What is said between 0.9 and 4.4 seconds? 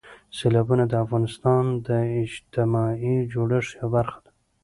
افغانستان د اجتماعي جوړښت یوه برخه ده.